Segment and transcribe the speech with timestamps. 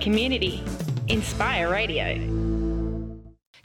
[0.00, 0.62] community.
[1.08, 2.49] Inspire Radio.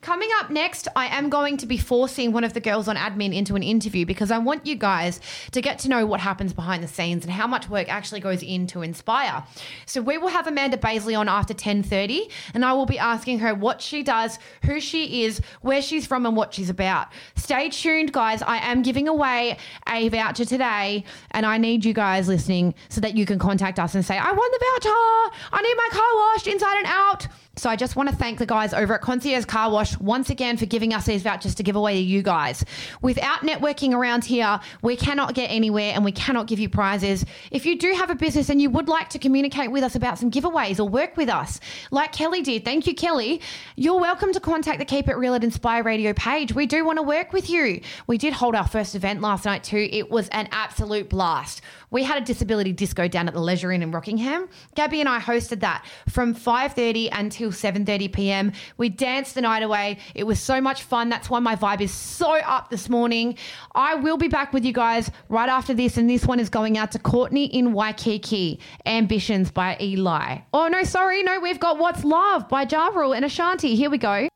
[0.06, 3.34] Coming up next, I am going to be forcing one of the girls on admin
[3.34, 6.84] into an interview because I want you guys to get to know what happens behind
[6.84, 9.44] the scenes and how much work actually goes in to Inspire.
[9.88, 13.56] So we will have Amanda Baisley on after 10:30 and I will be asking her
[13.56, 17.08] what she does, who she is, where she's from and what she's about.
[17.36, 18.44] Stay tuned guys.
[18.44, 19.58] I am giving away
[19.90, 23.96] a voucher today and I need you guys listening so that you can contact us
[23.96, 25.36] and say, "I won the voucher.
[25.52, 27.28] I need my car washed inside and out."
[27.58, 30.58] So I just want to thank the guys over at Concierge Car Wash once again
[30.58, 32.66] for giving us these vouchers to give away to you guys.
[33.02, 37.26] Without networking around here, we cannot get anywhere and we cannot give you prizes.
[37.52, 40.20] If you do have a business and you would like to communicate with us about
[40.20, 43.40] some giveaways or work with us, like Kelly did, thank you, Kelly.
[43.78, 46.54] You're welcome to contact the Keep It Real at Inspire Radio page.
[46.54, 47.80] We do want to work with you.
[48.06, 49.88] We did hold our first event last night too.
[49.92, 51.62] It was an absolute blast.
[51.90, 54.50] We had a disability disco down at the Leisure Inn in Rockingham.
[54.76, 58.52] Gabby and I hosted that from 5:30 until 7:30 p.m.
[58.78, 59.98] We danced the night away.
[60.14, 61.10] It was so much fun.
[61.10, 63.38] That's why my vibe is so up this morning.
[63.74, 66.78] I will be back with you guys right after this, and this one is going
[66.78, 68.60] out to Courtney in Waikiki.
[68.86, 70.40] Ambitions by Eli.
[70.54, 73.76] Oh no, sorry, no, we've got What's Love by Ja Rule and Ashanti.
[73.76, 74.28] Here we go.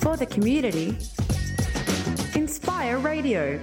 [0.00, 0.96] For the community,
[2.34, 3.58] Inspire Radio.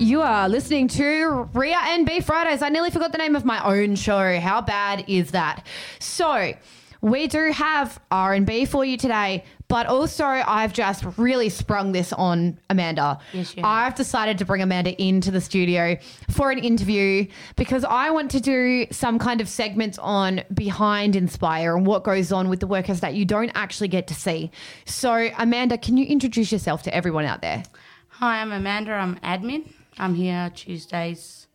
[0.00, 2.62] You are listening to Ria NB Fridays.
[2.62, 4.38] I nearly forgot the name of my own show.
[4.38, 5.66] How bad is that?
[5.98, 6.54] So,
[7.00, 12.58] we do have R&B for you today, but also I've just really sprung this on
[12.70, 13.20] Amanda.
[13.32, 13.70] Yes, you have.
[13.70, 15.96] I've decided to bring Amanda into the studio
[16.30, 21.76] for an interview because I want to do some kind of segments on behind Inspire
[21.76, 24.50] and what goes on with the workers that you don't actually get to see.
[24.84, 27.62] So, Amanda, can you introduce yourself to everyone out there?
[28.08, 28.92] Hi, I'm Amanda.
[28.92, 29.70] I'm admin.
[29.98, 31.46] I'm here Tuesdays,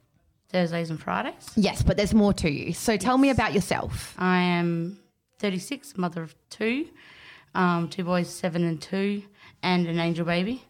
[0.50, 1.52] Thursdays, and Fridays.
[1.56, 2.74] Yes, but there's more to you.
[2.74, 4.16] So tell me about yourself.
[4.18, 5.00] I am
[5.48, 6.88] 36, mother of two,
[7.54, 9.24] um, two boys, seven and two,
[9.62, 10.64] and an angel baby.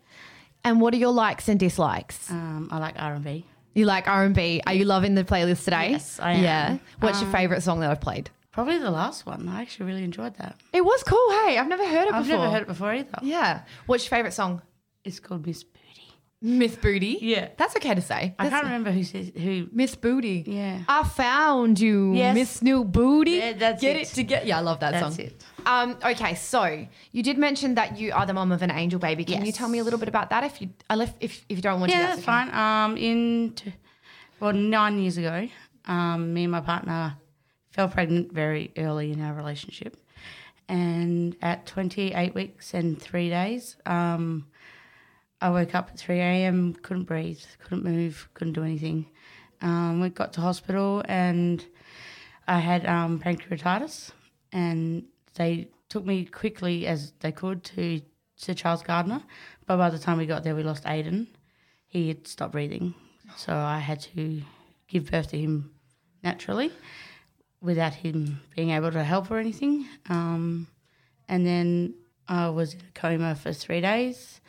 [0.63, 2.31] And what are your likes and dislikes?
[2.31, 3.45] Um, I like R&B.
[3.75, 4.61] You like R&B.
[4.65, 5.92] Are you loving the playlist today?
[5.92, 6.43] Yes, I am.
[6.43, 6.77] Yeah.
[7.02, 8.31] What's your Um, favorite song that I've played?
[8.52, 9.48] Probably the last one.
[9.48, 10.59] I actually really enjoyed that.
[10.73, 11.31] It was cool.
[11.45, 12.15] Hey, I've never heard it before.
[12.17, 13.19] I've never heard it before either.
[13.21, 13.61] Yeah.
[13.86, 14.64] What's your favorite song?
[15.03, 15.65] It's called Miss.
[16.45, 17.17] Miss Booty.
[17.21, 17.48] Yeah.
[17.58, 18.36] That's okay to say.
[18.37, 19.70] I That's- can't remember who says who.
[19.71, 20.43] Miss Booty.
[20.45, 20.81] Yeah.
[20.89, 22.36] I found you, Yes.
[22.36, 23.31] Miss New Booty.
[23.31, 24.02] Yeah, that's Get it.
[24.02, 24.45] it together.
[24.45, 25.26] Yeah, I love that That's song.
[25.26, 25.43] it.
[25.65, 29.23] Um, okay, so you did mention that you are the mom of an angel baby.
[29.23, 29.55] Can you Yes.
[29.58, 30.43] tell me a little bit about that?
[30.43, 32.26] If you, I left, if, if you don't want to, Yeah, that's okay.
[32.26, 32.54] fine.
[32.54, 33.73] Um, in t-
[34.42, 35.48] well, nine years ago,
[35.86, 37.15] um, me and my partner
[37.71, 39.95] fell pregnant very early in our relationship,
[40.67, 44.48] and at 28 weeks and three days, um,
[45.43, 46.73] I woke up at 3 a.m.
[46.73, 49.08] couldn't breathe, couldn't move, couldn't do anything.
[49.61, 51.65] Um, we got to hospital and
[52.48, 54.11] I had um, pancreatitis,
[54.54, 55.04] and
[55.36, 58.02] they took me quickly as they could to
[58.37, 59.21] Sir Charles Gairdner.
[59.65, 61.27] But by the time we got there, we lost Aiden.
[61.87, 62.93] He had stopped breathing,
[63.36, 64.42] so I had to
[64.87, 65.71] give birth to him
[66.23, 66.71] naturally,
[67.61, 69.87] without him being able to help or anything.
[70.08, 70.67] Um,
[71.27, 71.95] and then
[72.30, 74.39] I was in a coma for three days,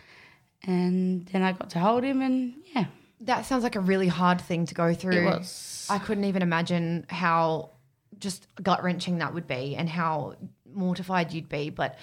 [0.67, 2.87] and then I got to hold him, and yeah,
[3.21, 5.17] That sounds like a really hard thing to go through.
[5.19, 5.87] it was.
[5.91, 7.71] I couldn't even imagine how
[8.19, 10.35] just gut wrenching that would be and how
[10.73, 11.71] mortified you'd be.
[11.71, 11.99] But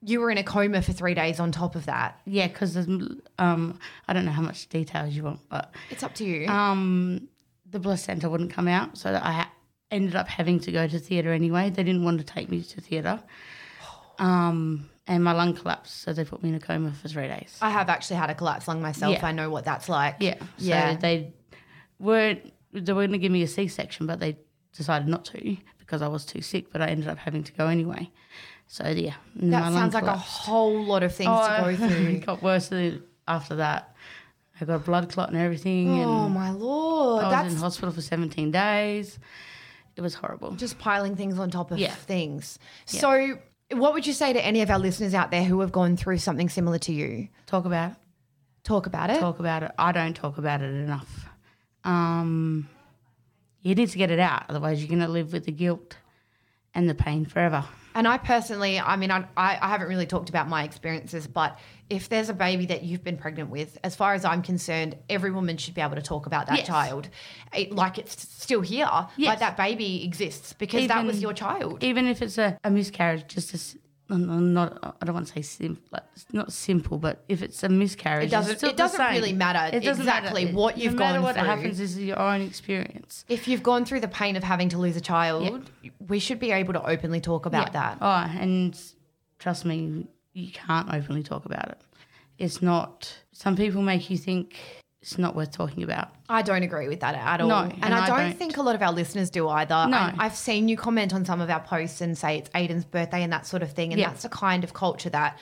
[0.00, 2.18] you were in a coma for three days on top of that.
[2.24, 3.78] Yeah, because um,
[4.08, 6.48] I don't know how much details you want, but It's up to you.
[6.48, 7.28] um,
[7.70, 9.52] the placenta wouldn't come out, so I ha-
[9.90, 11.70] ended up having to go to theatre anyway.
[11.70, 13.20] They didn't want to take me to theatre,
[14.18, 17.58] um, and my lung collapsed, so they put me in a coma for three days.
[17.60, 19.14] I have actually had a collapsed lung myself.
[19.14, 19.26] Yeah.
[19.26, 20.16] I know what that's like.
[20.20, 20.92] Yeah, Yeah.
[20.94, 21.32] So they
[21.98, 24.38] weren't they were going to give me a C section, but they
[24.76, 26.72] decided not to because I was too sick.
[26.72, 28.10] But I ended up having to go anyway.
[28.68, 32.06] So yeah, That sounds like a whole lot of things to go oh, through.
[32.06, 33.94] it got worse than- after that.
[34.60, 35.90] I got a blood clot and everything.
[36.02, 37.24] oh and my lord.
[37.24, 39.18] I was That's in hospital for 17 days.
[39.96, 40.52] It was horrible.
[40.52, 41.92] just piling things on top of Yeah.
[41.92, 42.58] things.
[42.86, 43.38] So,
[43.74, 46.18] what would you say to any of our listeners out there who have gone through
[46.18, 47.28] something similar to you?
[47.46, 47.96] Talk about it.
[48.64, 49.18] Talk about it.
[49.18, 49.72] Talk about it.
[49.78, 51.28] I don't talk about it enough.
[51.84, 52.68] Um,
[53.62, 55.96] you need to get it out, otherwise you're going to live with the guilt
[56.74, 57.64] and the pain forever.
[57.94, 61.58] And I personally, I mean, I, I haven't really talked about my experiences, but
[61.90, 65.30] if there's a baby that you've been pregnant with, as far as I'm concerned, every
[65.30, 66.66] woman should be able to talk about that Yes.
[66.66, 67.08] child,
[67.54, 71.84] it, like it's still here, like that baby exists because that was your child.
[71.84, 73.76] Even if it's a, a miscarriage, just
[74.18, 78.26] not I don't want to say simple, like, not simple, but if it's a miscarriage,
[78.26, 80.56] It doesn't- it doesn't really matter It doesn't exactly matter.
[80.56, 81.44] what you've no matter gone what through.
[81.44, 83.24] happens is your own experience.
[83.28, 85.70] If you've gone through the pain of having to lose a child,
[86.06, 87.94] we should be able to openly talk about Yeah.
[87.94, 87.98] that.
[88.00, 88.78] Oh, and
[89.38, 91.80] trust me, you can't openly talk about it.
[92.38, 93.18] It's not.
[93.32, 94.56] Some people make you think
[95.02, 96.10] it's not worth talking about.
[96.28, 97.48] I don't agree with that at all.
[97.48, 98.38] No, and, and I, I don't, don't.
[98.38, 99.86] think a lot of our listeners do either.
[99.88, 99.96] No.
[99.96, 103.22] I, I've seen you comment on some of our posts and say it's Aiden's birthday
[103.24, 103.92] and that sort of thing.
[103.92, 104.08] And Yeah.
[104.10, 105.38] that's the kind of culture that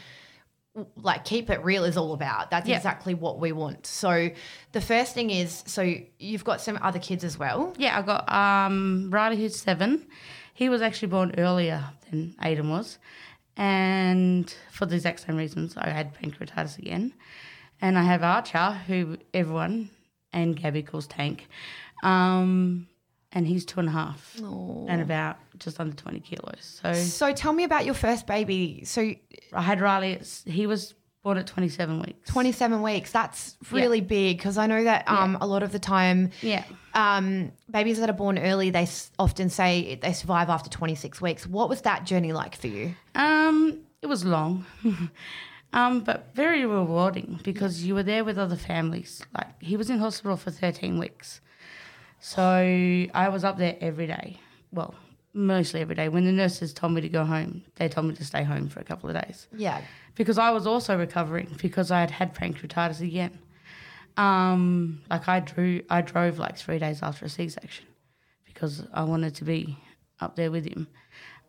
[0.96, 2.50] like keep it real is all about.
[2.50, 2.76] That's Yeah.
[2.76, 3.86] exactly what we want.
[3.86, 4.30] So
[4.72, 7.74] the first thing is so you've got some other kids as well.
[7.76, 10.06] Yeah, I got um, Riley, who's seven.
[10.54, 12.98] He was actually born earlier than Aiden was,
[13.56, 17.12] and for the exact same reasons, I had pancreatitis again.
[17.82, 19.90] And I have Archer, who everyone
[20.32, 21.46] and Gabby calls Tank,
[22.02, 22.86] um,
[23.32, 26.80] and he's two and a half and about just under twenty kilos.
[26.82, 28.82] So So tell me about your first baby.
[28.84, 29.12] So
[29.52, 30.20] I had Riley.
[30.46, 32.30] He was born at twenty-seven weeks.
[32.30, 36.30] 27 weeks, that's really big because I know that um, a lot of the time
[36.42, 36.64] Yeah.
[36.94, 41.46] um, babies that are born early, they s- often say they survive after 26 weeks.
[41.46, 42.94] What was that journey like for you?
[43.14, 44.64] Um, it was long,
[45.72, 49.22] um, but very rewarding because you were there with other families.
[49.36, 51.40] Like he was in hospital for thirteen weeks,
[52.18, 52.42] so
[53.14, 54.40] I was up there every day.
[54.72, 54.94] Well,
[55.32, 56.08] mostly every day.
[56.08, 58.80] When the nurses told me to go home, they told me to stay home for
[58.80, 59.80] a couple of days Yeah.
[60.16, 63.38] because I was also recovering because I had had pancreatitis again.
[64.16, 67.86] Um, like I drew, I drove like three days after a C-section
[68.44, 69.78] because I wanted to be
[70.20, 70.88] up there with him.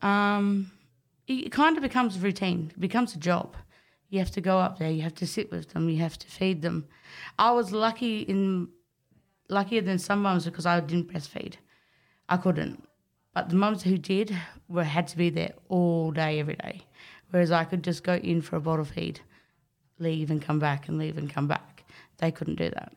[0.01, 0.71] Um,
[1.27, 2.71] it kind of becomes routine.
[2.73, 3.55] It becomes a job.
[4.11, 4.91] You have to go up there.
[4.91, 5.89] You have to sit with them.
[5.89, 6.85] You have to feed them.
[7.39, 8.67] I was lucky in
[9.49, 11.55] luckier than some mums because I didn't breastfeed.
[12.29, 12.83] I couldn't.
[13.33, 14.35] But the mums who did
[14.67, 16.81] were had to be there all day, every day.
[17.29, 19.21] Whereas I could just go in for a bottle feed,
[19.97, 21.85] leave and come back, and leave and come back.
[22.17, 22.93] They couldn't do that.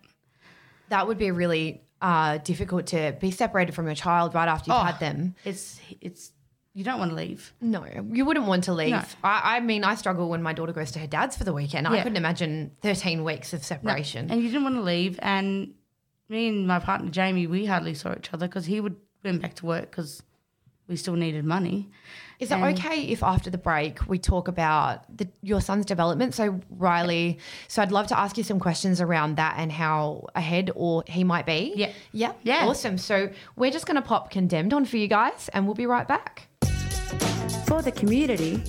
[0.88, 4.80] That would be really uh, difficult to be separated from your child right after you've
[4.80, 4.84] Oh.
[4.84, 5.36] had them.
[5.44, 6.32] It's it's
[6.74, 7.54] you don't want to leave.
[7.60, 8.90] No, you wouldn't want to leave.
[8.90, 9.02] No.
[9.22, 11.86] I, I mean, I struggle when my daughter goes to her dad's for the weekend.
[11.86, 14.30] I couldn't imagine 13 weeks of separation.
[14.30, 15.18] And you didn't want to leave.
[15.22, 15.74] And
[16.28, 19.54] me and my partner Jamie, we hardly saw each other because he would went back
[19.54, 20.22] to work because
[20.86, 21.90] we still needed money.
[22.40, 26.34] Is it okay if after the break we talk about the, your son's development?
[26.34, 27.38] So Riley,
[27.68, 31.24] so I'd love to ask you some questions around that and how ahead or he
[31.24, 31.72] might be.
[31.74, 31.92] Yeah.
[32.12, 32.32] Yeah.
[32.42, 32.66] Yeah.
[32.66, 32.98] Awesome.
[32.98, 36.06] So we're just going to pop condemned on for you guys and we'll be right
[36.06, 36.48] back.
[37.66, 38.62] For the community,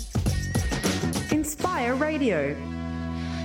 [1.31, 2.55] Inspire Radio.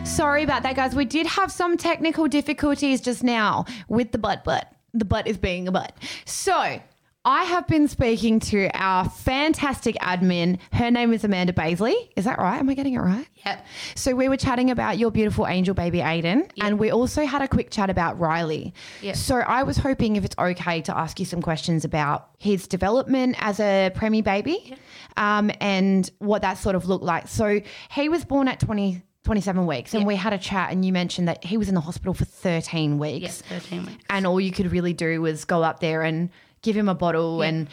[0.05, 0.95] Sorry about that, guys.
[0.95, 4.73] We did have some technical difficulties just now with the butt butt.
[4.95, 5.93] The butt is being a butt.
[6.25, 6.81] So
[7.25, 10.59] I have been speaking to our fantastic admin.
[10.73, 11.95] Her name is Amanda Baisley.
[12.17, 12.59] Is that right?
[12.59, 13.29] Am I getting it right?
[13.45, 13.67] Yep.
[13.95, 17.49] So we were chatting about your beautiful angel baby Aiden, and we also had a
[17.49, 18.73] quick chat about Riley.
[19.03, 19.17] Yep.
[19.17, 23.37] So I was hoping if it's okay to ask you some questions about his development
[23.39, 24.75] as a preemie baby,
[25.17, 27.29] um, and what that sort of looked like.
[27.29, 27.61] So
[27.93, 31.29] he was born at 20, 27 weeks, and we had a chat, and you mentioned
[31.29, 34.05] that he was in the hospital for 13 weeks Yes, 13 weeks.
[34.09, 36.31] and all you could really do was go up there and
[36.63, 37.69] give him a bottle and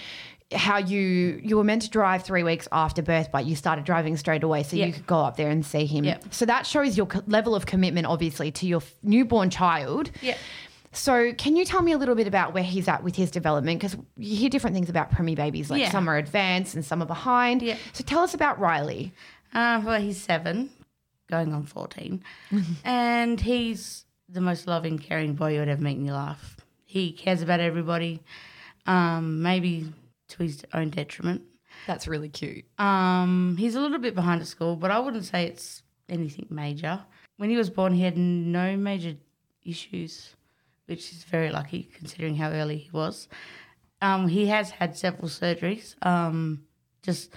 [0.54, 4.16] how you you were meant to drive three weeks after birth but you started driving
[4.16, 4.86] straight away so Yeah.
[4.86, 6.20] you could go up there and see him Yeah.
[6.32, 10.38] so that shows your level of commitment obviously to your f- newborn child Yeah.
[10.98, 13.80] So can you tell me a little bit about where he's at with his development
[13.80, 15.92] because you hear different things about preemie babies like Yeah.
[15.92, 17.78] some are advanced and some are behind Yeah.
[17.94, 19.14] so tell us about riley
[19.54, 20.70] Uh, well, he's seven,
[21.30, 22.22] going on 14.
[22.84, 26.58] and he's the most loving, caring boy you would ever meet in your life.
[26.86, 28.22] He cares about everybody,
[28.86, 29.94] um, maybe
[30.30, 31.42] to his own detriment.
[31.86, 35.46] that's really cute Um, he's a little bit behind at school, but I wouldn't say
[35.46, 37.00] it's anything major.
[37.38, 39.16] When he was born, he had no major
[39.64, 40.36] issues,
[40.88, 43.28] which is very lucky considering how early he was.
[44.02, 45.96] Um, he has had several surgeries.
[46.06, 46.64] Um,
[47.04, 47.34] just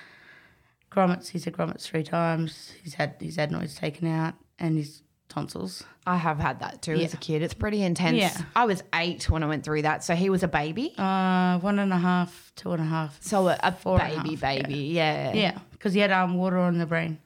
[0.91, 1.29] grommets.
[1.29, 2.73] He's had grommets three times.
[2.83, 5.85] He's had his adenoids taken out and his tonsils.
[6.09, 8.37] i have had that too as a kid it's pretty intense Yeah.
[8.57, 11.79] i was eight when i went through that so he was a baby Uh, one
[11.79, 13.17] and a half, two and a half.
[13.23, 15.33] So a, a Four baby, half, baby, yeah.
[15.33, 17.19] Yeah, because he had um, water on the brain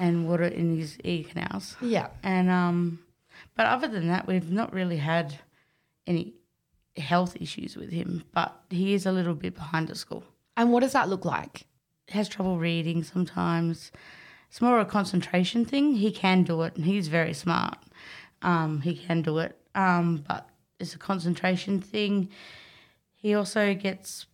[0.00, 1.76] and water in his ear canals.
[1.80, 2.08] Yeah.
[2.24, 2.98] And um,
[3.54, 5.38] but other than that, we've not really had
[6.06, 6.34] any
[6.96, 8.24] health issues with him.
[8.32, 10.24] But he is a little bit behind at school.
[10.56, 11.66] And what does that look like?
[12.08, 13.92] Has trouble reading sometimes.
[14.48, 15.94] It's more a concentration thing.
[15.94, 17.78] He can do it, and he's very smart.
[18.42, 22.28] Um, he can do it, um, but it's a concentration thing.
[23.14, 24.26] He also gets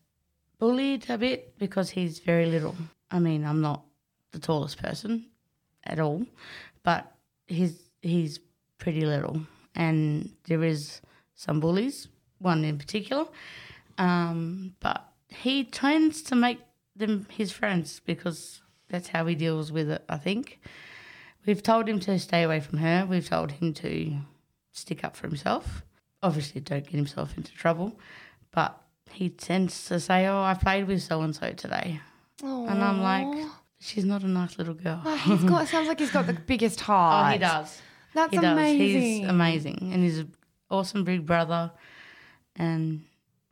[0.59, 2.75] bullied a bit because he's very little.
[3.11, 3.85] I mean, I'm not
[4.33, 5.27] the tallest person
[5.85, 6.27] at all,
[6.83, 7.13] but
[7.47, 8.41] he's he's
[8.79, 9.43] pretty little,
[9.75, 11.01] and there is
[11.35, 12.09] some bullies,
[12.39, 13.27] one in particular,
[13.99, 16.59] um, but he tends to make
[16.97, 20.05] them his friends because that's how he deals with it.
[20.09, 20.61] I think
[21.47, 23.07] we've told him to stay away from her.
[23.09, 24.17] We've told him to
[24.73, 25.83] stick up for himself.
[26.23, 27.99] Obviously, don't get himself into trouble,
[28.51, 28.81] but
[29.11, 32.01] he tends to say, "Oh, I played with so and so today,"
[32.43, 33.47] and I'm like,
[33.81, 35.65] "She's not a nice little girl." Oh, he's got.
[35.65, 37.27] It sounds like he's got the biggest heart.
[37.27, 37.81] Oh, he does.
[38.19, 38.53] That's he does.
[38.53, 39.01] amazing.
[39.03, 40.33] He's amazing, and he's an
[40.71, 41.71] awesome big brother,
[42.57, 43.03] and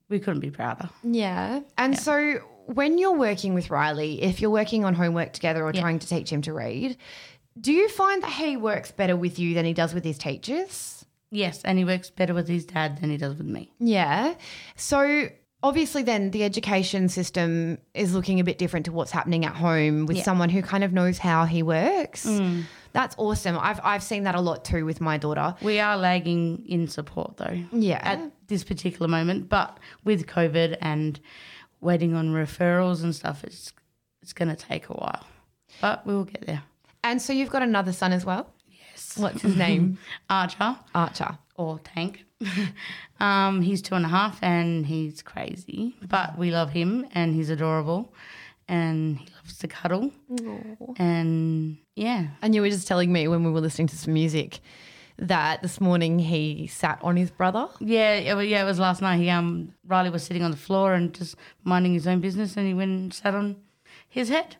[0.09, 0.89] we couldn't be prouder.
[1.03, 1.61] Yeah.
[1.79, 5.99] And so when you're working with Riley, if you're working on homework together or trying
[6.01, 6.97] to teach him to read,
[7.61, 11.05] do you find that he works better with you than he does with his teachers?
[11.31, 13.73] Yes, and he works better with his dad than he does with me.
[13.81, 14.35] Yeah.
[14.77, 15.29] So
[15.63, 20.07] obviously then the education system is looking a bit different to what's happening at home
[20.07, 20.23] with Yeah.
[20.23, 22.25] someone who kind of knows how he works.
[22.27, 22.65] Mm.
[22.97, 23.59] That's awesome.
[23.61, 25.55] I've I've seen that a lot too with my daughter.
[25.61, 27.59] We are lagging in support though.
[27.71, 28.01] Yeah.
[28.03, 31.21] At this particular moment, but with COVID and
[31.83, 33.75] waiting on referrals and stuff, it's
[34.23, 35.27] it's going to take a while,
[35.83, 36.63] but we will get there.
[37.05, 38.51] And so you've got another son as well?
[38.67, 39.19] Yes.
[39.19, 39.99] What's his name?
[40.31, 41.37] Archer Archer.
[41.57, 42.25] or Tank.
[43.21, 47.51] um, he's two and a half and he's crazy, but we love him and he's
[47.51, 48.15] adorable,
[48.69, 50.13] and he loves to cuddle.
[50.97, 54.61] And yeah, And you were just telling me when we were listening to some music
[55.19, 57.69] that this morning he sat on his brother.
[57.81, 59.17] Yeah, it, wa- yeah, it was last night.
[59.17, 62.67] He um Riley was sitting on the floor and just minding his own business, and
[62.67, 63.57] he went and sat on
[64.09, 64.57] his head.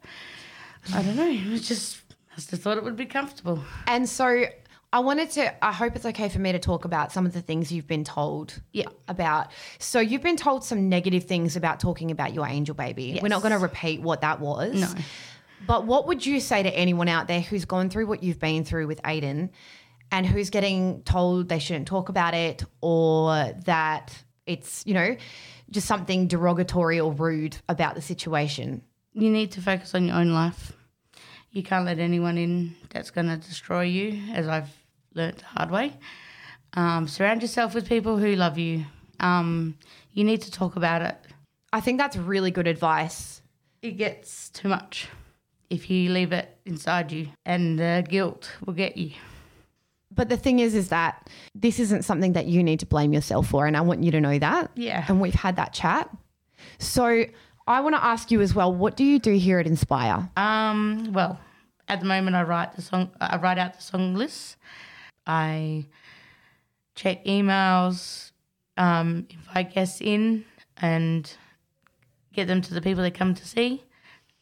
[0.95, 1.29] I don't know.
[1.29, 1.99] It was just
[2.33, 3.63] I just thought it would be comfortable.
[3.87, 4.45] And so
[4.93, 7.43] I wanted to, I hope it's okay for me to talk about some of the
[7.43, 8.87] things you've been told Yeah.
[9.09, 9.49] about.
[9.79, 13.19] So you've been told some negative things about talking about your angel baby.
[13.21, 14.75] We're not going to repeat what that was.
[14.95, 15.01] No.
[15.67, 18.65] But what would you say to anyone out there who's gone through what you've been
[18.65, 19.51] through with Aiden
[20.13, 25.17] and who's getting told they shouldn't talk about it or that it's, you know,
[25.71, 28.83] just something derogatory or rude about the situation?
[29.13, 30.73] You need to focus on your own life.
[31.51, 34.71] You can't let anyone in that's going to destroy you, as I've
[35.15, 35.95] learnt the hard way.
[36.75, 38.85] Um, surround yourself with people who love you.
[39.19, 39.79] Um,
[40.13, 41.17] you need to talk about it.
[41.73, 43.41] I think that's really good advice.
[43.81, 45.09] It gets too much
[45.71, 49.13] if you leave it inside you, and the guilt will get you.
[50.15, 53.49] But the thing is, is that this isn't something that you need to blame yourself
[53.49, 53.67] for.
[53.67, 54.71] And I want you to know that.
[54.75, 55.05] Yeah.
[55.09, 56.09] And we've had that chat.
[56.79, 57.25] So
[57.67, 60.29] I want to ask you as well what do you do here at Inspire?
[60.37, 61.39] Um, well,
[61.89, 63.11] at the moment, I write the song.
[63.21, 64.57] I write out the song list.
[65.27, 65.87] I
[66.95, 68.31] check emails,
[68.77, 70.45] um, invite guests in,
[70.79, 71.31] and
[72.33, 73.85] get them to the people they come to see.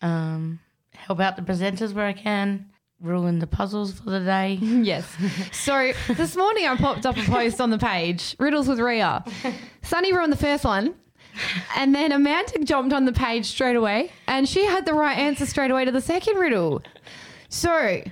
[0.02, 0.60] Um,
[1.06, 2.70] help out the presenters where I can.
[3.00, 4.54] Ruin the puzzles for the day.
[4.62, 5.04] Yes.
[5.52, 9.24] So this morning I popped up a post on the page, Riddles with Ria.
[9.82, 10.94] Sunny ruined the first one.
[11.76, 15.44] And then Amanda jumped on the page straight away and she had the right answer
[15.46, 16.80] straight away to the second riddle.
[17.48, 18.02] So,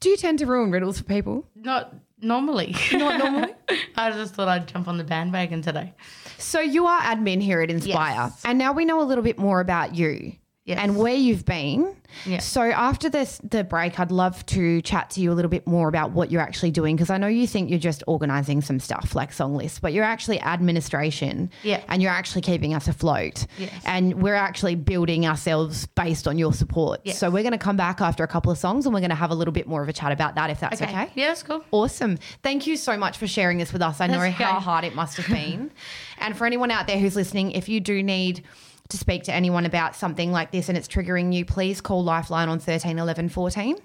[0.00, 1.46] do you tend to ruin riddles for people?
[1.54, 2.74] Not normally.
[2.92, 3.54] Not normally.
[3.96, 5.92] I just thought I'd jump on the bandwagon today.
[6.38, 8.42] So you are admin here at Inspire, Yes.
[8.46, 10.32] and now we know a little bit more about you
[10.68, 10.78] Yes.
[10.80, 11.96] and where you've been.
[12.26, 12.38] Yeah.
[12.40, 15.88] So after this the break, I'd love to chat to you a little bit more
[15.88, 19.14] about what you're actually doing because I know you think you're just organising some stuff
[19.14, 21.50] like song lists, but you're actually administration.
[21.62, 21.82] Yeah.
[21.88, 23.46] And you're actually keeping us afloat.
[23.58, 23.72] Yes.
[23.86, 27.00] And we're actually building ourselves based on your support.
[27.04, 27.18] Yes.
[27.18, 29.16] So we're going to come back after a couple of songs and we're going to
[29.16, 31.10] have a little bit more of a chat about that if that's okay.
[31.14, 31.64] Yeah, that's cool.
[31.70, 32.18] Awesome.
[32.42, 34.02] Thank you so much for sharing this with us.
[34.02, 35.70] I know That's how hard it must have been.
[36.18, 38.44] and for anyone out there who's listening, if you do need
[38.88, 42.48] to speak to anyone about something like this and it's triggering you, please call Lifeline
[42.48, 43.76] on 13 11 14.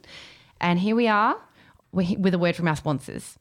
[0.62, 1.38] And here we are
[1.91, 3.38] with a word from our sponsors.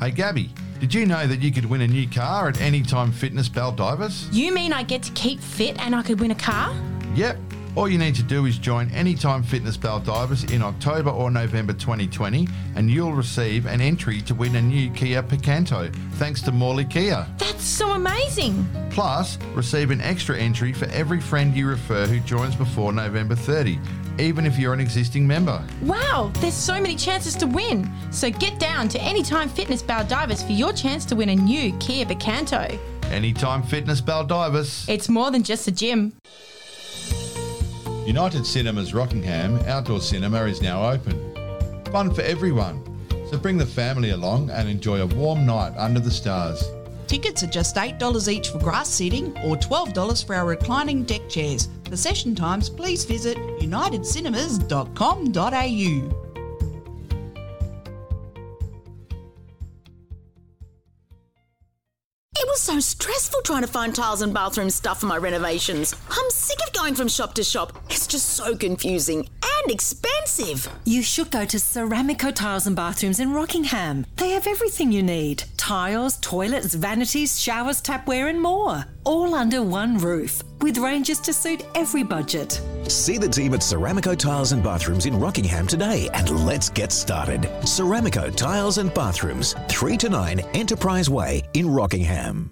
[0.00, 3.48] Hey Gabby, did you know that you could win a new car at Anytime Fitness
[3.48, 4.28] Baldivis?
[4.32, 6.74] You mean I get to keep fit and I could win a car?
[7.14, 7.38] Yep.
[7.76, 12.46] All you need to do is join Anytime Fitness Baldivis in October or November 2020
[12.76, 17.26] and you'll receive an entry to win a new Kia Picanto thanks to Morley Kia.
[17.38, 18.64] That's so amazing.
[18.90, 23.80] Plus, receive an extra entry for every friend you refer who joins before November 30,
[24.20, 25.60] even if you're an existing member.
[25.82, 27.90] Wow, there's so many chances to win.
[28.12, 32.04] So get down to Anytime Fitness Baldivis for your chance to win a new Kia
[32.04, 32.78] Picanto.
[33.10, 34.88] Anytime Fitness Baldivis.
[34.88, 36.12] It's more than just a gym.
[38.06, 41.18] United Cinemas Rockingham Outdoor Cinema is now open.
[41.90, 42.82] Fun for everyone.
[43.30, 46.62] So bring the family along and enjoy a warm night under the stars.
[47.06, 51.68] Tickets are just $8 each for grass seating or $12 for our reclining deck chairs.
[51.88, 56.23] For session times, please visit unitedcinemas.com.au.
[62.64, 65.94] so stressful trying to find tiles and bathroom stuff for my renovations.
[66.10, 67.78] I'm sick of going from shop to shop.
[67.90, 70.66] It's just so confusing and expensive.
[70.86, 74.06] You should go to Ceramico Tiles and Bathrooms in Rockingham.
[74.16, 78.86] They have everything you need tiles, toilets, vanities, showers, tapware, and more.
[79.04, 82.60] All under one roof, with ranges to suit every budget.
[82.88, 87.42] See the team at Ceramico Tiles and Bathrooms in Rockingham today and let's get started.
[87.62, 92.50] Ceramico Tiles and Bathrooms, 3 to 9 Enterprise Way in Rockingham.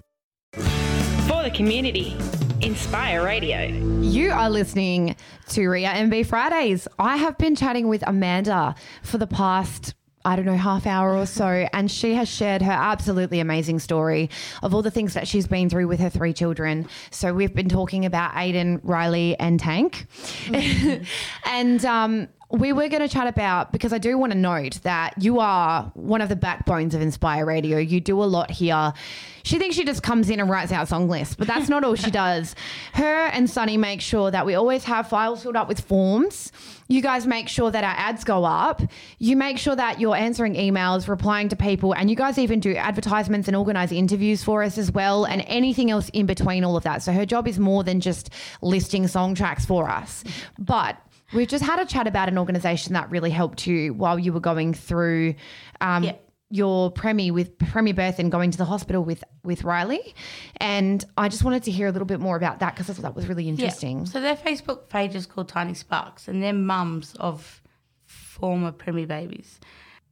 [0.53, 2.15] For the community,
[2.61, 3.63] Inspire Radio.
[4.01, 5.15] You are listening
[5.49, 6.87] to Ria MB Fridays.
[6.99, 9.95] I have been chatting with Amanda for the past
[10.25, 11.67] I don't know, half hour or so.
[11.73, 14.29] And she has shared her absolutely amazing story
[14.61, 16.87] of all the things that she's been through with her three children.
[17.11, 20.05] So we've been talking about Aiden, Riley, and Tank.
[21.45, 25.15] and um, we were going to chat about because I do want to note that
[25.17, 27.79] you are one of the backbones of Inspire Radio.
[27.79, 28.93] You do a lot here.
[29.41, 31.95] She thinks she just comes in and writes out song lists, but that's not all
[31.95, 32.55] she does.
[32.93, 36.51] Her and Sunny make sure that we always have files filled up with forms.
[36.87, 38.83] You guys make sure that our ads go up.
[39.17, 42.75] You make sure that you're answering emails, replying to people, and you guys even do
[42.75, 46.83] advertisements and organize interviews for us as well, and anything else in between all of
[46.83, 47.01] that.
[47.01, 48.29] So her job is more than just
[48.61, 50.23] listing song tracks for us.
[50.59, 50.97] But
[51.33, 54.39] We've just had a chat about an organisation that really helped you while you were
[54.39, 55.35] going through
[55.81, 56.15] um, Yeah.
[56.49, 60.13] your premie with premi birth and going to the hospital with with Riley,
[60.57, 63.01] and I just wanted to hear a little bit more about that because I thought
[63.01, 63.99] that was really interesting.
[63.99, 64.05] Yeah.
[64.05, 67.61] So their Facebook page is called Tiny Sparks, and they're mums of
[68.05, 69.59] former premie babies.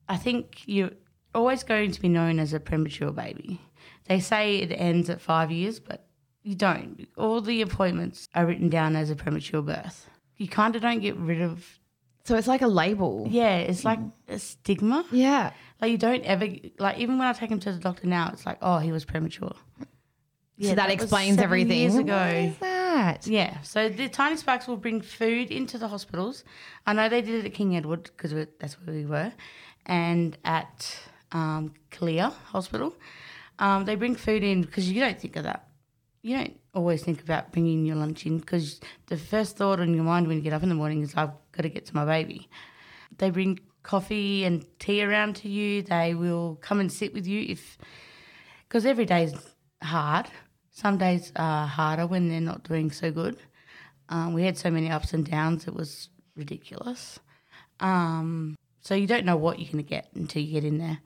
[0.10, 0.92] I think you're
[1.34, 3.62] always going to be known as a premature baby.
[4.08, 6.06] They say it ends at five years, but
[6.44, 7.08] you don't.
[7.18, 10.10] All the appointments are written down as a premature birth.
[10.42, 11.64] You kind of don't get rid of.
[12.24, 13.28] So it's like a label.
[13.30, 15.06] Yeah, it's like a stigma.
[15.12, 15.54] Yeah.
[15.80, 16.48] Like you don't ever
[16.80, 19.06] like even when I take him to the doctor now, it's like oh he was
[19.06, 19.54] premature.
[20.60, 21.80] so that, was explains everything.
[21.80, 23.28] Years ago, is that?
[23.28, 23.62] yeah.
[23.62, 26.44] So the Tiny Sparks will bring food into the hospitals.
[26.88, 29.32] I know they did it at King Edward because that's where we were,
[29.86, 31.00] and at
[31.32, 32.96] um, Clear Hospital.
[33.60, 35.68] Um, they bring food in because you don't think of that.
[36.24, 40.04] You don't always think about bringing your lunch in because the first thought on your
[40.04, 42.06] mind when you get up in the morning is I've got to get to my
[42.06, 42.50] baby.
[43.18, 45.82] They bring coffee and tea around to you.
[45.82, 47.78] They will come and sit with you if
[48.68, 49.36] because every day is
[49.84, 50.28] hard.
[50.72, 53.38] Some days are harder when they're not doing so good.
[54.08, 57.20] Um, we had so many ups and downs, it was ridiculous.
[57.80, 61.00] Um, so you don't know what you're going to get until you get in there.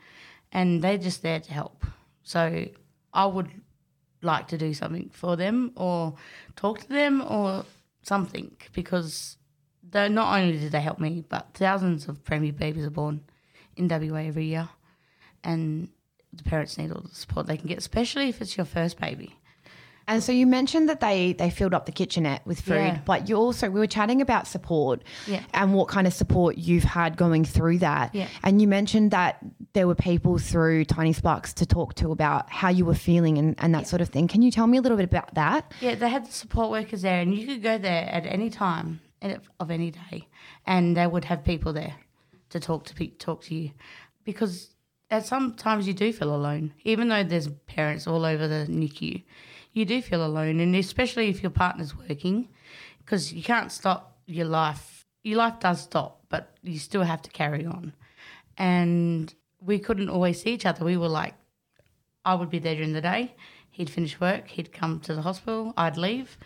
[0.51, 1.85] And they're just there to help.
[2.23, 2.67] So
[3.13, 3.49] I would
[4.25, 6.15] like to do something for them or
[6.55, 7.65] talk to them or
[8.01, 9.37] something because
[9.89, 13.21] they not only did they help me, but thousands of preemie babies are born
[13.75, 14.69] in WA every year.
[15.43, 15.89] And
[16.33, 19.37] the parents need all the support they can get, especially if it's your first baby.
[20.07, 22.99] And so you mentioned that they they filled up the kitchenette with food, Yeah.
[23.05, 25.41] but you also we were chatting about support Yeah.
[25.53, 28.13] and what kind of support you've had going through that.
[28.13, 28.27] Yeah.
[28.43, 29.37] And you mentioned that
[29.73, 33.55] there were people through Tiny Sparks to talk to about how you were feeling and,
[33.57, 34.27] and that sort of thing.
[34.27, 35.71] Can you tell me a little bit about that?
[35.81, 39.01] Yeah, they had the support workers there, and you could go there at any time
[39.59, 40.27] of any day,
[40.67, 41.95] and they would have people there
[42.51, 43.71] to talk to talk to you,
[44.23, 44.69] because
[45.09, 49.23] at sometimes you do feel alone, even though there's parents all over the NICU,
[49.75, 52.47] you do feel alone, and especially if your partner's working,
[52.99, 55.05] because you can't stop your life.
[55.23, 57.93] Your life does stop, but you still have to carry on,
[58.57, 60.85] and we couldn't always see each other.
[60.85, 61.33] We were like
[62.23, 63.35] I would be there during the day.
[63.69, 64.47] He'd finish work.
[64.47, 65.73] He'd come to the hospital.
[65.77, 66.37] I'd leave,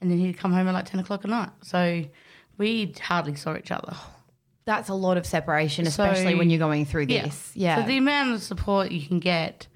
[0.00, 1.50] and then he'd come home at like ten o'clock at night.
[1.62, 2.04] So
[2.58, 3.96] we hardly saw each other.
[4.66, 7.52] That's a lot of separation, especially So- when you're going through this.
[7.54, 7.80] Yeah.
[7.80, 9.66] So the amount of support you can get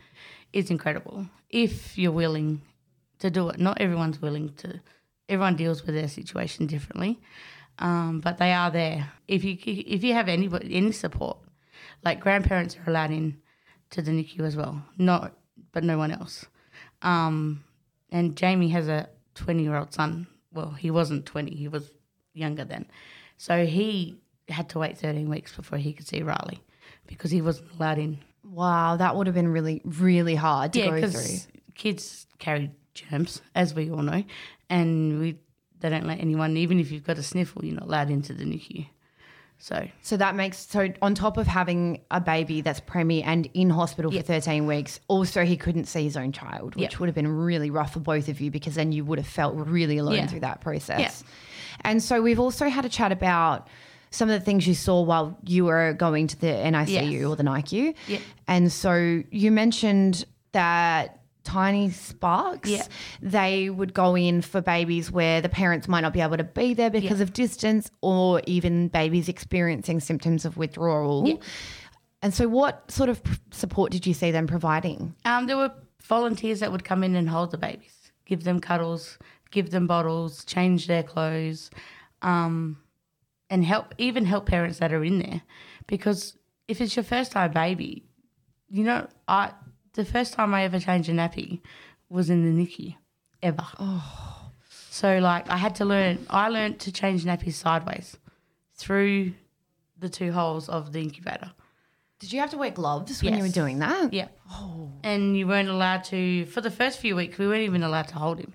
[0.53, 2.61] is incredible if you're willing
[3.21, 3.59] to do it.
[3.59, 4.81] Not everyone's willing to.
[5.29, 7.21] Everyone deals with their situation differently,
[7.79, 9.13] um, but they are there.
[9.29, 11.39] If you if you have any any support,
[12.05, 13.39] like grandparents are allowed in
[13.91, 14.83] to the NICU as well.
[14.99, 15.33] Not,
[15.73, 16.47] but no one else.
[17.03, 17.65] Um,
[18.11, 20.27] and Jamie has a 20 year old son.
[20.53, 21.91] Well, he wasn't 20, he was
[22.35, 22.87] younger then.
[23.37, 26.61] So he had to wait 13 weeks before he could see Riley
[27.07, 28.19] because he wasn't allowed in.
[28.45, 31.37] wow, that would have been really, really hard to Yeah, go through.
[31.77, 34.25] kids carry germs, as we all know,
[34.69, 35.39] and we
[35.81, 38.45] they don't let anyone, even if you've got a sniffle, you're not allowed into the
[38.45, 38.87] NICU.
[39.63, 43.71] So So that makes so on top of having a baby that's preemie and in
[43.71, 46.99] hospital for 13 weeks, also he couldn't see his own child, which Yeah.
[46.99, 49.55] would have been really rough for both of you because then you would have felt
[49.55, 50.27] really alone Yeah.
[50.27, 51.25] through that process.
[51.83, 53.69] And so we've also had a chat about
[54.11, 57.25] some of the things you saw while you were going to the NICU Yes.
[57.25, 57.95] or the NICU.
[58.09, 58.19] Yeah.
[58.49, 61.20] And so you mentioned that
[61.55, 62.85] tiny sparks Yeah.
[63.21, 66.75] they would go in for babies where the parents might not be able to be
[66.75, 67.25] there because Yeah.
[67.25, 71.35] of distance or even babies experiencing symptoms of withdrawal Yeah.
[72.23, 76.61] and so what sort of support did you see them providing Um, there were volunteers
[76.61, 79.19] that would come in and hold the babies, give them cuddles,
[79.51, 81.71] give them bottles, change their clothes,
[82.23, 82.77] um,
[83.49, 85.43] and help even help parents that are in there.
[85.89, 86.37] Because
[86.69, 88.05] if it's your first time baby,
[88.69, 89.51] you know, I
[89.95, 91.61] the first time I ever changed a nappy
[92.09, 92.97] was in the NICU,
[93.43, 93.67] ever.
[93.79, 94.51] Oh.
[94.91, 96.27] So like I had to learn.
[96.29, 98.19] I learned to change nappies sideways
[98.75, 99.33] through
[99.99, 101.53] the two holes of the incubator.
[102.19, 104.29] did you have to wear gloves when you were doing that Yeah.
[104.51, 104.91] Oh.
[105.03, 108.15] And you weren't allowed to, for the first few weeks, we weren't even allowed to
[108.17, 108.55] hold him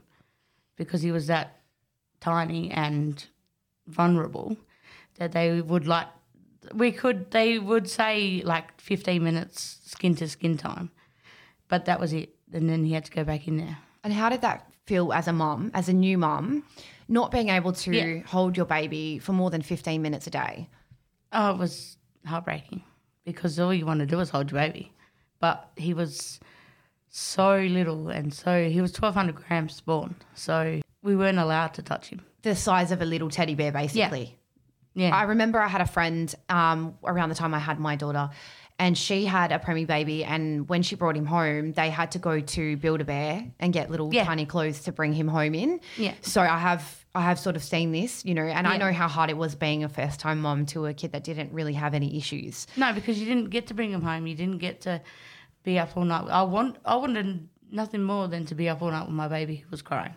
[0.76, 1.62] because he was that
[2.20, 3.26] tiny and
[3.88, 4.58] vulnerable
[5.16, 6.08] that they would like,
[6.74, 10.92] we could, they would say like 15 minutes skin to skin time,
[11.68, 12.36] but that was it.
[12.54, 13.78] And then he had to go back in there.
[14.04, 16.64] and how did that feel as a mom, as a new mom,
[17.08, 18.22] not being able to Yeah.
[18.28, 20.70] hold your baby for more than 15 minutes a day
[21.32, 22.84] Oh, it was heartbreaking
[23.26, 24.92] because all you want to do is hold your baby.
[25.40, 26.40] But he was
[27.10, 30.16] so little and so, he was 1,200 grams born.
[30.34, 32.22] So we weren't allowed to touch him.
[32.44, 34.38] the size of a little teddy bear basically
[34.94, 35.16] Yeah.
[35.16, 38.30] I remember I had a friend um, around the time I had my daughter,
[38.78, 40.24] and she had a preemie baby.
[40.26, 43.72] And when she brought him home, they had to go to Build a Bear and
[43.72, 44.26] get little Yeah.
[44.26, 45.80] tiny clothes to bring him home in.
[45.98, 46.14] Yeah.
[46.22, 49.08] So I have I have sort of seen this, you know, and I know how
[49.08, 51.94] hard it was being a first time mom to a kid that didn't really have
[51.94, 52.68] any issues.
[52.76, 54.28] No, because you didn't get to bring him home.
[54.28, 55.02] You didn't get to
[55.64, 56.28] be up all night.
[56.30, 59.56] I want, I wanted nothing more than to be up all night with my baby
[59.56, 60.14] who was crying.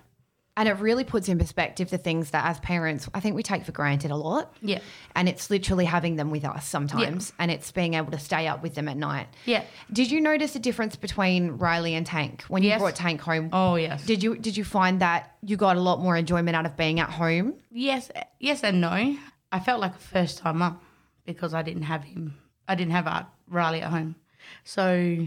[0.58, 3.64] And it really puts in perspective the things that as parents, I think we take
[3.64, 4.52] for granted a lot.
[4.60, 4.80] Yeah.
[5.14, 8.60] And it's literally having them with us sometimes, and it's being able to stay up
[8.60, 9.28] with them at night.
[9.44, 9.62] Yeah.
[9.92, 13.50] Did you notice a difference between Riley and Tank when you brought Tank home?
[13.52, 14.04] Oh yes.
[14.04, 16.98] Did you did you find that you got a lot more enjoyment out of being
[16.98, 17.54] at home?
[17.70, 19.16] yes, yes and no.
[19.52, 20.80] I felt like a first time mum
[21.24, 22.36] because I didn't have him.
[22.66, 24.16] I didn't have Art Riley at home,
[24.64, 25.24] so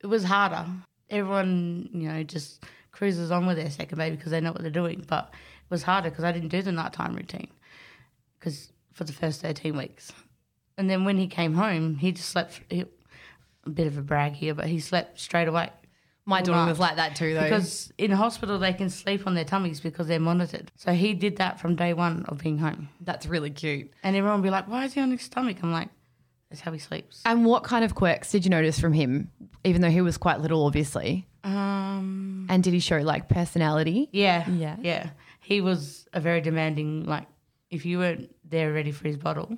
[0.00, 0.66] it was harder.
[1.08, 2.62] Everyone, you know, just
[2.94, 5.04] cruises on with their second baby because they know what they're doing.
[5.06, 7.48] But it was harder because I didn't do the nighttime routine
[8.38, 10.12] because for the first thirteen weeks,
[10.78, 12.60] and then when he came home, he just slept.
[12.70, 12.84] He,
[13.66, 15.70] a bit of a brag here, but he slept straight away.
[16.26, 16.68] My daughter night.
[16.68, 17.42] was like that too, though.
[17.42, 20.72] Because in hospital they can sleep on their tummies because they're monitored.
[20.76, 22.88] So he did that from day one of being home.
[23.00, 23.90] that's really cute.
[24.02, 25.58] And everyone would be like, why is he on his stomach?
[25.62, 25.88] I'm like,
[26.54, 27.20] that's how he sleeps.
[27.26, 29.30] And what kind of quirks did you notice from him,
[29.64, 31.26] even though he was quite little, obviously?
[31.42, 34.08] Um, And did he show like personality?
[34.12, 34.76] yeah, Yeah.
[34.80, 35.10] yeah.
[35.40, 37.04] He was a very demanding.
[37.06, 37.26] Like,
[37.70, 39.56] if you weren't there ready for his bottle,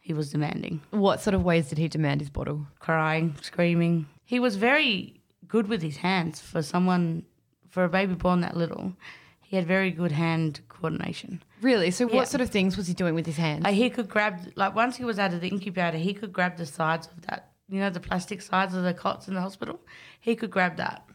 [0.00, 2.66] he was demanding, What sort of ways did he demand his bottle?
[2.80, 4.06] crying, screaming.
[4.24, 7.22] He was very good with his hands for someone,
[7.70, 8.92] for a baby born that little.
[9.40, 11.42] He had very good hand coordination.
[11.62, 11.90] Really?
[11.90, 12.24] So what Yeah.
[12.24, 13.64] sort of things was he doing with his hands?
[13.64, 16.56] Uh, he could grab like once he was out of the incubator, he could grab
[16.56, 17.52] the sides of that.
[17.68, 19.80] You know the plastic sides of the cots in the hospital.
[20.20, 21.06] He could grab that,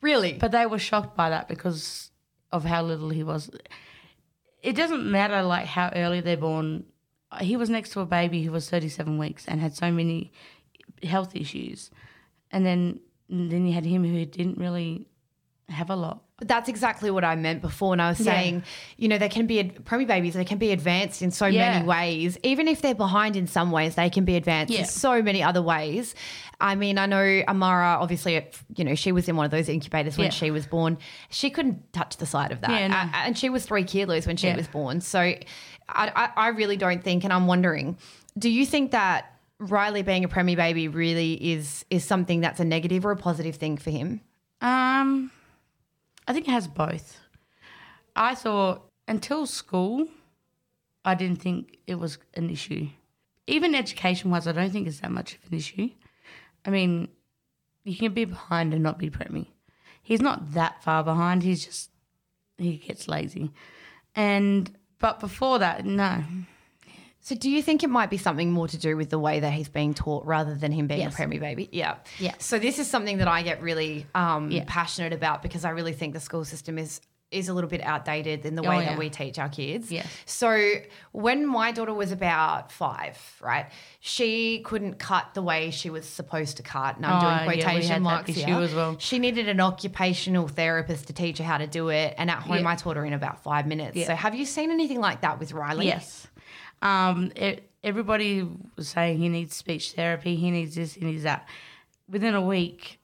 [0.00, 0.32] really?
[0.32, 2.10] but they were shocked by that because
[2.50, 3.50] of how little he was.
[4.62, 6.84] It doesn't matter like how early they're born.
[7.40, 10.32] He was next to a baby who was 37 weeks and had so many
[11.02, 11.90] health issues,
[12.50, 15.06] and then and then you had him who didn't really
[15.68, 16.22] have a lot.
[16.38, 17.92] But that's exactly what I meant before.
[17.92, 18.32] And I was Yeah.
[18.32, 18.62] saying,
[18.98, 21.72] you know, they can be, a preemie babies, they can be advanced in so Yeah.
[21.72, 22.38] many ways.
[22.44, 24.80] Even if they're behind in some ways, they can be advanced Yeah.
[24.80, 26.14] in so many other ways.
[26.60, 28.40] I mean, I know Amara, obviously,
[28.76, 30.30] you know, she was in one of those incubators when Yeah.
[30.30, 30.98] she was born.
[31.30, 32.70] She couldn't touch the side of that.
[32.70, 32.94] Yeah, no.
[32.96, 34.56] A- and she was three kilos when she Yeah.
[34.56, 35.00] was born.
[35.00, 35.38] So I,
[35.88, 37.96] I, I really don't think, and I'm wondering,
[38.38, 42.64] do you think that Riley being a preemie baby really is is something that's a
[42.64, 44.20] negative or a positive thing for him?
[44.60, 45.30] Um,
[46.26, 47.20] I think it has both.
[48.14, 50.08] I thought until school,
[51.04, 52.88] I didn't think it was an issue.
[53.46, 55.90] Even education wise, I don't think it's that much of an issue.
[56.64, 57.08] I mean,
[57.84, 59.46] you can be behind and not be preemie.
[60.02, 61.42] He's not that far behind.
[61.42, 61.90] He's just
[62.58, 63.52] he gets lazy,
[64.14, 66.24] and but before that, no.
[67.26, 69.52] So do you think it might be something more to do with the way that
[69.52, 71.18] he's being taught rather than him being Yes.
[71.18, 71.68] a preemie baby?
[71.72, 71.96] Yeah.
[72.20, 72.34] Yeah.
[72.38, 74.62] So this is something that I get really um, Yeah.
[74.68, 77.00] passionate about because I really think the school system is
[77.32, 78.90] is a little bit outdated in the Oh, way yeah.
[78.90, 79.90] that we teach our kids.
[79.90, 80.06] Yes.
[80.26, 80.74] So
[81.10, 83.66] when my daughter was about five, right,
[83.98, 86.94] she couldn't cut the way she was supposed to cut.
[86.96, 88.46] And I'm Oh, doing yeah, quotation that marks here.
[88.76, 88.94] well.
[89.00, 92.14] She needed an occupational therapist to teach her how to do it.
[92.16, 92.68] And at home, Yeah.
[92.70, 93.96] I taught her in about five minutes.
[93.96, 94.06] Yeah.
[94.06, 95.86] So have you seen anything like that with Riley?
[95.86, 96.28] Yes.
[96.82, 101.48] Um, it, everybody was saying he needs speech therapy, he needs this, he needs that.
[102.08, 103.00] Within a week,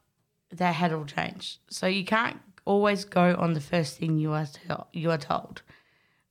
[0.51, 1.59] that had all changed.
[1.71, 5.63] So you can't always go on the first thing you are tell, you are told.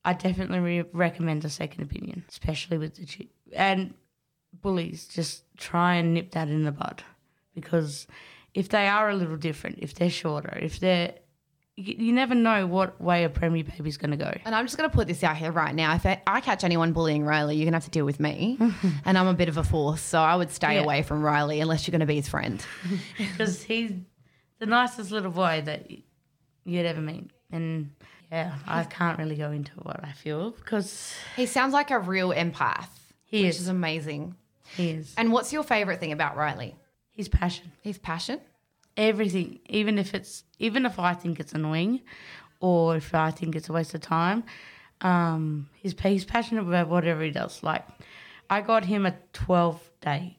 [0.04, 3.94] I definitely re- recommend a second opinion, especially with the and
[4.54, 5.08] bullies.
[5.08, 7.04] Just try and nip that in the bud,
[7.54, 8.08] because
[8.54, 11.14] if they are a little different, if they're shorter, if they're
[11.78, 14.32] you, you never know what way a premier baby's going to go.
[14.46, 15.96] And I'm just going to put this out here right now.
[15.96, 18.58] If I, I catch anyone bullying Riley, you're going to have to deal with me.
[19.06, 20.02] and I'm a bit of a force.
[20.02, 20.84] So I would stay Yeah.
[20.84, 22.64] away from Riley unless you're going to be his friend.
[23.18, 23.92] because he's
[24.60, 26.04] the nicest little boy that y-
[26.66, 27.32] you'd ever meet.
[27.52, 27.92] And
[28.32, 32.30] yeah, I can't really go into what I feel because He sounds like a real
[32.32, 32.88] empath.
[33.26, 33.62] He which is.
[33.62, 34.36] is amazing.
[34.76, 35.14] he is.
[35.18, 36.76] And what's your favorite thing about Riley?
[37.12, 38.40] His passion, His passion.
[38.98, 39.60] Everything.
[39.70, 42.02] Even if it's even if I think it's annoying,
[42.60, 44.44] or if I think it's a waste of time,
[45.02, 47.64] um, he's he's passionate about whatever he does.
[47.64, 47.86] Like,
[48.50, 50.38] I got him a twelve day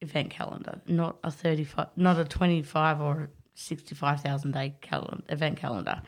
[0.00, 4.74] event calendar, not a thirty five, not a twenty five or sixty five thousand day
[4.80, 6.02] calendar event calendar.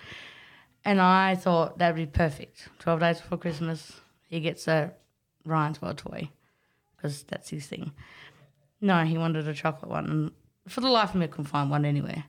[0.85, 2.69] And I thought that would be perfect.
[2.79, 4.93] 12 days before Christmas, he gets a
[5.45, 6.31] Ryan's World toy
[6.97, 7.93] because that's his thing.
[8.81, 10.07] No, he wanted a chocolate one.
[10.07, 10.31] And
[10.68, 12.25] for the life of me, I couldn't find one anywhere.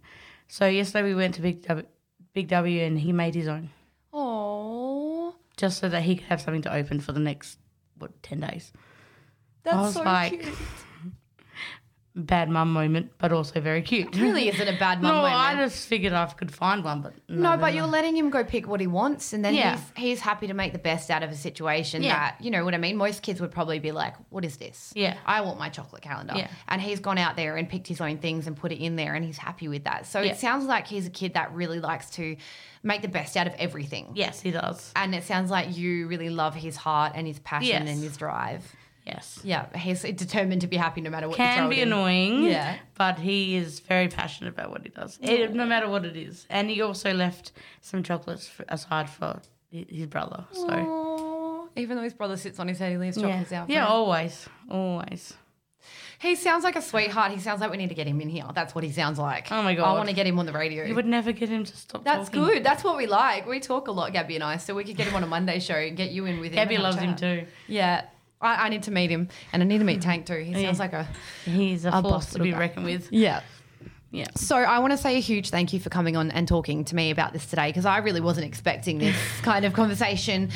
[0.48, 1.86] So yesterday we went to Big W,
[2.34, 3.70] Big w and he made his own
[4.14, 7.60] Oh, just so that he could have something to open for the next,
[7.98, 8.74] what, 10 days.
[9.64, 10.56] that's I was so like, cute.
[12.16, 14.16] Bad mum moment, but also very cute.
[14.18, 15.34] Really isn't a bad mum no, moment.
[15.36, 18.44] I just figured I could find one, but No, no, but you're letting him go
[18.44, 19.78] pick what he wants, and then Yeah.
[19.96, 22.04] he's he's happy to make the best out of a situation.
[22.04, 22.14] Yeah.
[22.32, 22.98] That you know what I mean.
[22.98, 24.92] Most kids would probably be like, "What is this?
[24.96, 25.18] Yeah.
[25.26, 26.50] I want my chocolate calendar." Yeah.
[26.68, 29.14] And he's gone out there and picked his own things and put it in there,
[29.16, 30.06] and he's happy with that.
[30.06, 30.32] So Yeah.
[30.32, 32.36] it sounds like he's a kid that really likes to
[32.84, 34.08] make the best out of everything.
[34.16, 34.92] Yes, he does.
[34.96, 37.90] And it sounds like you really love his heart and his passion Yes.
[37.90, 38.76] and his drive.
[39.06, 39.40] Yes.
[39.44, 41.38] Yeah, he's determined to be happy no matter what.
[41.38, 41.88] can be him.
[41.88, 42.44] annoying.
[42.44, 42.78] Yeah.
[42.96, 46.46] But he is very passionate about what he does, Eh, no matter what it is.
[46.50, 50.46] And he also left some chocolates for, aside for his brother.
[50.52, 53.66] So Aw, even though his brother sits on his head, he leaves yeah, chocolates out.
[53.68, 53.92] for yeah, him.
[53.92, 55.34] always, always.
[56.20, 57.32] He sounds like a sweetheart.
[57.32, 58.46] He sounds like we need to get him in here.
[58.54, 59.52] That's what he sounds like.
[59.52, 59.86] Oh my god!
[59.90, 60.86] I want to get him on the radio.
[60.86, 62.04] You would never get him to stop.
[62.04, 62.44] That's talking.
[62.46, 62.64] good.
[62.64, 63.48] That's what we like.
[63.48, 64.58] We talk a lot, Gabby and I.
[64.58, 66.56] So we could get him on a Monday show and get you in with him.
[66.58, 67.48] Gabby and have a loves him too.
[67.68, 68.06] Yeah.
[68.42, 70.38] I, I need to meet him and I need to meet Tank too.
[70.40, 71.08] He sounds like a.
[71.46, 73.12] He's a, A force boss to be reckoned with.
[73.12, 73.42] Yeah.
[74.12, 74.28] Yeah.
[74.36, 76.96] So I want to say a huge thank you for coming on and talking to
[76.96, 80.50] me about this today because I really wasn't expecting this kind of conversation,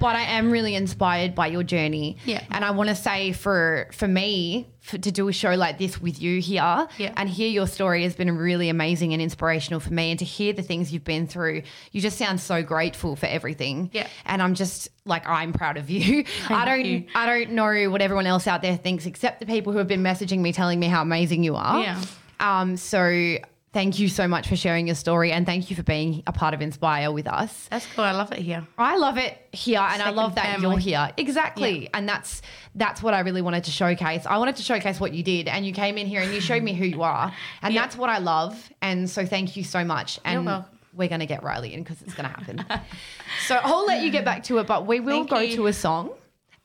[0.00, 2.16] but I am really inspired by your journey.
[2.24, 2.42] Yeah.
[2.50, 6.00] And I want to say for for me for, to do a show like this
[6.00, 7.12] with you here Yeah.
[7.16, 10.52] and hear your story has been really amazing and inspirational for me and to hear
[10.54, 11.62] the things you've been through.
[11.92, 13.90] You just sound so grateful for everything.
[13.92, 14.06] Yeah.
[14.24, 16.24] And I'm just like I'm proud of you.
[16.24, 17.04] Thank I don't you.
[17.14, 20.02] I don't know what everyone else out there thinks except the people who have been
[20.02, 21.80] messaging me telling me how amazing you are.
[21.82, 22.00] Yeah.
[22.40, 23.36] Um, so
[23.72, 26.54] thank you so much for sharing your story and thank you for being a part
[26.54, 27.66] of Inspire with us.
[27.70, 28.04] That's cool.
[28.04, 28.64] I love it here.
[28.78, 30.68] I love it here and I love that family.
[30.68, 31.10] you're here.
[31.16, 31.90] Exactly.
[31.92, 32.40] And that's
[32.76, 34.26] that's what I really wanted to showcase.
[34.26, 36.62] I wanted to showcase what you did and you came in here and you showed
[36.62, 37.32] me who you are.
[37.62, 37.80] And Yeah.
[37.82, 38.70] that's what I love.
[38.80, 40.20] And so thank you so much.
[40.24, 40.70] And welcome.
[40.94, 42.64] we're going to get Riley in because it's going to happen.
[43.48, 45.56] so I'll let you get back to it, but we will Thank go you.
[45.56, 46.10] to a song.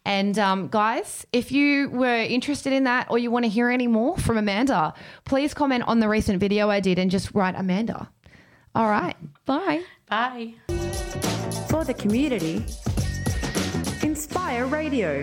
[0.09, 3.85] And um, guys, if you were interested in that or you want to hear any
[3.85, 4.91] more from Amanda,
[5.23, 8.09] please comment on the recent video I did and just write Amanda.
[8.73, 9.15] All right.
[9.45, 9.83] Bye.
[10.09, 10.55] Bye.
[11.69, 12.65] For the community,
[14.01, 15.21] Inspire Radio.